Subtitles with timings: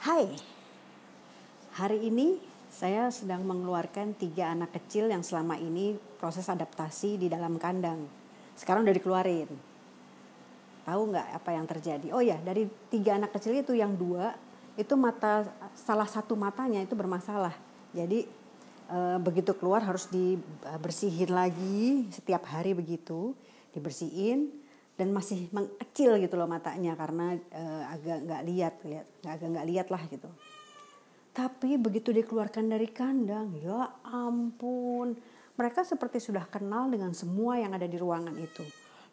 [0.00, 0.32] Hai,
[1.76, 2.40] hari ini
[2.72, 8.08] saya sedang mengeluarkan tiga anak kecil yang selama ini proses adaptasi di dalam kandang.
[8.56, 9.52] Sekarang udah dikeluarin.
[10.88, 12.16] Tahu nggak apa yang terjadi?
[12.16, 14.32] Oh ya, dari tiga anak kecil itu yang dua
[14.80, 15.44] itu mata
[15.76, 17.52] salah satu matanya itu bermasalah.
[17.92, 18.24] Jadi
[18.88, 23.36] e, begitu keluar harus dibersihin lagi setiap hari begitu,
[23.76, 24.48] dibersihin
[25.00, 29.86] dan masih mengecil gitu loh matanya karena uh, agak nggak lihat lihat agak nggak lihat
[29.88, 30.28] lah gitu.
[31.32, 35.16] Tapi begitu dikeluarkan dari kandang ya ampun.
[35.56, 38.60] Mereka seperti sudah kenal dengan semua yang ada di ruangan itu.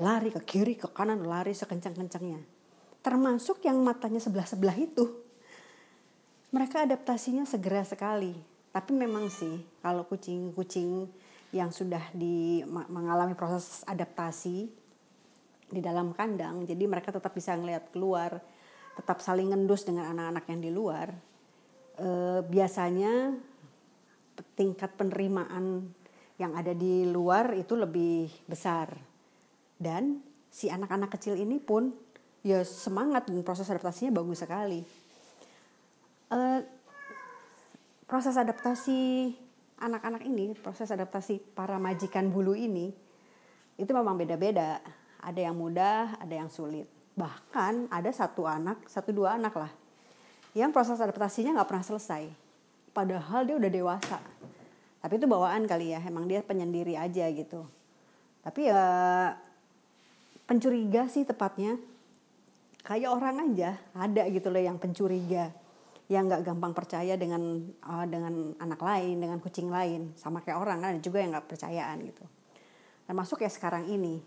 [0.00, 2.40] Lari ke kiri ke kanan lari sekencang-kencangnya.
[3.04, 5.04] Termasuk yang matanya sebelah-sebelah itu.
[6.48, 8.32] Mereka adaptasinya segera sekali.
[8.72, 11.12] Tapi memang sih kalau kucing-kucing
[11.52, 14.83] yang sudah di mengalami proses adaptasi
[15.68, 18.38] di dalam kandang jadi mereka tetap bisa ngelihat keluar
[18.94, 21.08] tetap saling ngendus dengan anak-anak yang di luar.
[21.98, 22.08] E,
[22.46, 23.34] biasanya
[24.54, 25.90] tingkat penerimaan
[26.38, 28.94] yang ada di luar itu lebih besar.
[29.74, 31.90] Dan si anak-anak kecil ini pun
[32.46, 34.80] ya semangat dan proses adaptasinya bagus sekali.
[36.30, 36.38] E,
[38.06, 39.34] proses adaptasi
[39.74, 42.94] anak-anak ini proses adaptasi para majikan bulu ini
[43.74, 44.78] itu memang beda-beda
[45.24, 46.84] ada yang mudah, ada yang sulit.
[47.16, 49.72] Bahkan ada satu anak, satu dua anak lah,
[50.52, 52.28] yang proses adaptasinya nggak pernah selesai.
[52.92, 54.20] Padahal dia udah dewasa.
[55.00, 57.64] Tapi itu bawaan kali ya, emang dia penyendiri aja gitu.
[58.44, 58.84] Tapi ya
[60.44, 61.80] pencuriga sih tepatnya.
[62.84, 65.48] Kayak orang aja, ada gitu loh yang pencuriga
[66.04, 70.84] yang nggak gampang percaya dengan uh, dengan anak lain, dengan kucing lain, sama kayak orang
[70.84, 72.24] kan ada juga yang nggak percayaan gitu.
[73.08, 74.20] Termasuk ya sekarang ini,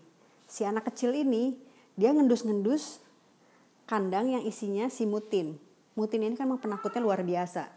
[0.48, 1.54] si anak kecil ini
[1.94, 3.04] dia ngendus-ngendus
[3.84, 5.60] kandang yang isinya si mutin.
[5.92, 7.68] Mutin ini kan memang penakutnya luar biasa.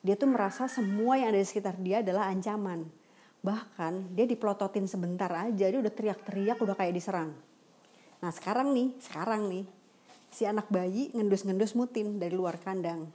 [0.00, 2.88] Dia tuh merasa semua yang ada di sekitar dia adalah ancaman.
[3.44, 7.36] Bahkan dia dipelototin sebentar aja, dia udah teriak-teriak, udah kayak diserang.
[8.20, 9.64] Nah sekarang nih, sekarang nih,
[10.32, 13.08] si anak bayi ngendus-ngendus mutin dari luar kandang.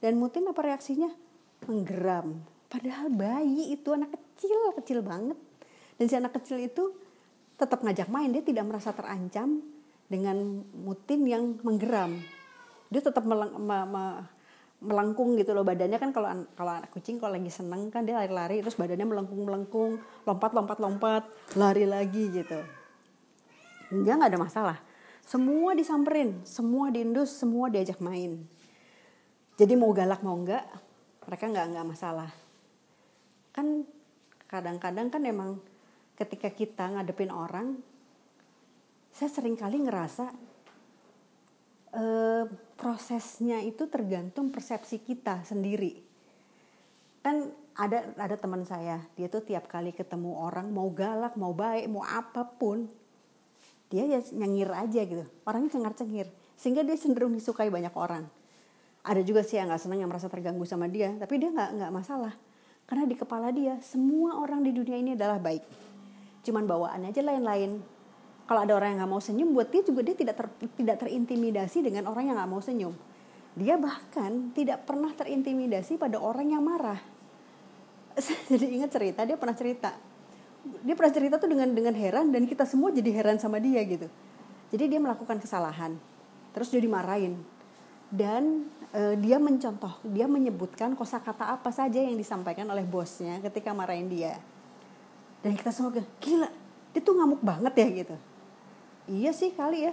[0.00, 1.12] Dan mutin apa reaksinya?
[1.64, 2.40] Menggeram.
[2.68, 5.36] Padahal bayi itu anak kecil, kecil banget.
[5.96, 6.92] Dan si anak kecil itu
[7.54, 9.62] tetap ngajak main dia tidak merasa terancam
[10.10, 12.20] dengan mutin yang menggeram.
[12.92, 14.04] Dia tetap meleng, me, me,
[14.84, 15.96] melengkung gitu loh badannya.
[15.96, 19.92] Kan kalau kalau anak kucing kalau lagi seneng kan dia lari-lari terus badannya melengkung melengkung
[20.28, 21.22] lompat lompat lompat
[21.56, 22.60] lari lagi gitu.
[24.04, 24.78] Dia nggak ada masalah.
[25.24, 28.44] Semua disamperin semua diindus semua diajak main.
[29.54, 30.66] Jadi mau galak mau enggak
[31.24, 32.30] mereka nggak nggak masalah.
[33.54, 33.88] Kan
[34.50, 35.62] kadang-kadang kan emang
[36.14, 37.78] ketika kita ngadepin orang,
[39.14, 40.30] saya sering kali ngerasa
[41.94, 42.44] eh,
[42.74, 46.02] prosesnya itu tergantung persepsi kita sendiri.
[47.22, 51.90] Kan ada ada teman saya, dia tuh tiap kali ketemu orang mau galak, mau baik,
[51.90, 52.86] mau apa pun,
[53.90, 55.24] dia ya nyengir aja gitu.
[55.46, 58.26] Orangnya cengar-cengir, sehingga dia cenderung disukai banyak orang.
[59.04, 61.92] Ada juga sih yang nggak senang yang merasa terganggu sama dia, tapi dia nggak nggak
[61.92, 62.34] masalah
[62.84, 65.64] karena di kepala dia semua orang di dunia ini adalah baik
[66.44, 67.80] cuman bawaannya aja lain-lain.
[68.44, 70.46] Kalau ada orang yang nggak mau senyum buat dia juga dia tidak ter,
[70.76, 72.92] tidak terintimidasi dengan orang yang nggak mau senyum.
[73.56, 77.00] Dia bahkan tidak pernah terintimidasi pada orang yang marah.
[78.52, 79.96] Jadi ingat cerita dia pernah cerita.
[80.84, 84.08] Dia pernah cerita tuh dengan dengan heran dan kita semua jadi heran sama dia gitu.
[84.72, 85.92] Jadi dia melakukan kesalahan
[86.56, 87.36] terus dia dimarahin.
[88.08, 94.08] Dan e, dia mencontoh dia menyebutkan kosakata apa saja yang disampaikan oleh bosnya ketika marahin
[94.08, 94.40] dia
[95.44, 96.48] dan kita semua gila
[96.96, 98.16] dia tuh ngamuk banget ya gitu.
[99.10, 99.92] Iya sih kali ya.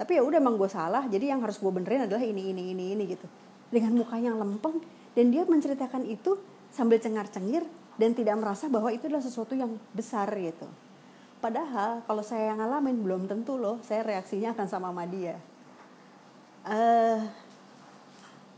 [0.00, 1.04] Tapi ya udah emang gue salah.
[1.04, 3.26] Jadi yang harus gue benerin adalah ini ini ini ini gitu.
[3.68, 4.80] Dengan muka yang lempeng
[5.12, 6.40] dan dia menceritakan itu
[6.70, 7.66] sambil cengar cengir
[8.00, 10.64] dan tidak merasa bahwa itu adalah sesuatu yang besar gitu.
[11.42, 15.36] Padahal kalau saya yang ngalamin belum tentu loh saya reaksinya akan sama sama dia.
[16.66, 17.20] Uh,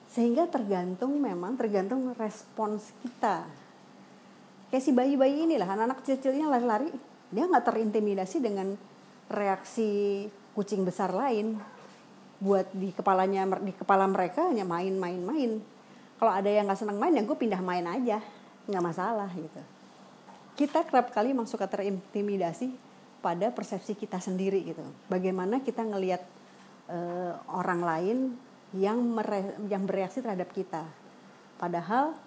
[0.08, 3.44] sehingga tergantung memang tergantung respons kita
[4.68, 6.90] kayak si bayi-bayi inilah anak-anak kecil-kecilnya lari-lari.
[7.28, 8.72] Dia nggak terintimidasi dengan
[9.28, 10.24] reaksi
[10.56, 11.60] kucing besar lain.
[12.38, 15.58] Buat di kepalanya di kepala mereka hanya main-main-main
[16.18, 18.18] kalau ada yang nggak senang main ya gue pindah main aja.
[18.66, 19.62] Nggak masalah gitu.
[20.58, 22.74] Kita kerap kali memang suka terintimidasi
[23.22, 24.82] pada persepsi kita sendiri gitu.
[25.06, 26.22] Bagaimana kita ngelihat
[26.90, 28.18] uh, orang lain
[28.74, 30.82] yang mere yang bereaksi terhadap kita.
[31.56, 32.18] Padahal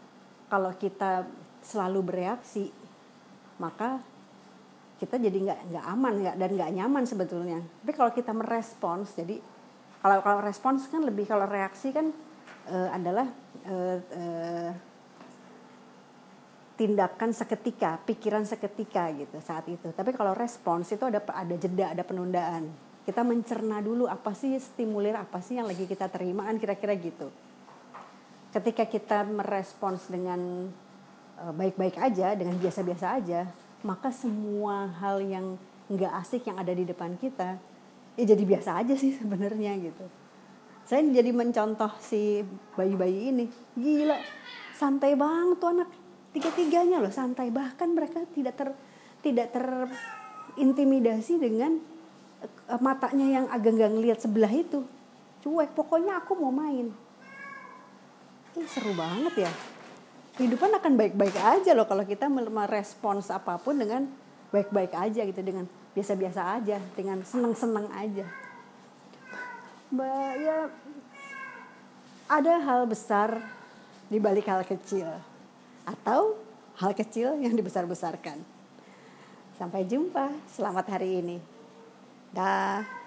[0.47, 1.27] kalau kita
[1.61, 2.69] selalu bereaksi
[3.61, 4.01] maka
[4.97, 9.37] kita jadi nggak nggak aman nggak dan nggak nyaman sebetulnya tapi kalau kita merespons jadi
[10.01, 12.09] kalau kalau respons kan lebih kalau reaksi kan
[12.69, 13.29] uh, adalah
[13.69, 14.71] uh, uh,
[16.81, 19.93] tindakan seketika, pikiran seketika gitu saat itu.
[19.93, 22.73] Tapi kalau respons itu ada ada jeda, ada penundaan.
[23.05, 27.29] Kita mencerna dulu apa sih stimulir apa sih yang lagi kita terima kan kira-kira gitu.
[28.49, 30.65] Ketika kita merespons dengan
[31.49, 33.49] baik-baik aja, dengan biasa-biasa aja,
[33.81, 35.57] maka semua hal yang
[35.89, 37.57] nggak asik yang ada di depan kita
[38.19, 40.05] ya jadi biasa aja sih sebenarnya gitu.
[40.85, 42.43] Saya jadi mencontoh si
[42.75, 43.45] bayi-bayi ini,
[43.77, 44.17] gila
[44.75, 45.89] santai banget tuh anak.
[46.31, 47.51] Tiga-tiganya loh santai.
[47.51, 48.69] Bahkan mereka tidak ter
[49.21, 51.77] tidak terintimidasi dengan
[52.67, 54.83] uh, matanya yang agak nggak ngelihat sebelah itu.
[55.45, 56.91] Cuek pokoknya aku mau main.
[58.57, 59.51] Ih, seru banget ya
[60.41, 64.09] kehidupan akan baik-baik aja loh kalau kita merespons apa pun dengan
[64.49, 68.25] baik-baik aja gitu dengan biasa-biasa aja dengan seneng-seneng aja
[69.93, 70.57] Mbak ya
[72.25, 73.37] ada hal besar
[74.09, 75.05] di balik hal kecil
[75.83, 76.39] atau
[76.79, 78.39] hal kecil yang dibesar-besarkan.
[79.59, 81.37] Sampai jumpa, selamat hari ini.
[82.31, 83.00] Dah.